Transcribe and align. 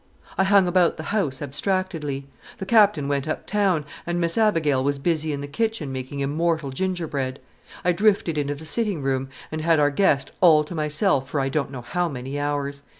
I 0.35 0.45
hung 0.45 0.67
about 0.67 0.97
the 0.97 1.03
house 1.13 1.43
abstractedly. 1.43 2.25
The 2.57 2.65
Captain 2.65 3.07
went 3.07 3.27
up 3.27 3.45
town, 3.45 3.85
and 4.03 4.19
Miss 4.19 4.35
Abigail 4.35 4.83
was 4.83 4.97
busy 4.97 5.31
in 5.31 5.41
the 5.41 5.47
kitchen 5.47 5.91
making 5.91 6.21
immortal 6.21 6.71
gingerbread. 6.71 7.37
I 7.85 7.91
drifted 7.91 8.35
into 8.35 8.55
the 8.55 8.65
sitting 8.65 9.03
room, 9.03 9.29
and 9.51 9.61
had 9.61 9.79
our 9.79 9.91
guest 9.91 10.31
all 10.41 10.63
to 10.63 10.73
myself 10.73 11.29
for 11.29 11.39
I 11.39 11.49
don't 11.49 11.69
know 11.69 11.83
how 11.83 12.09
many 12.09 12.39
hours. 12.39 12.81